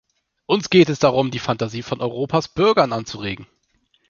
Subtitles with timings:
[0.47, 3.45] Uns geht es darum, die Phantasie von Europas Bürgern anzuregen.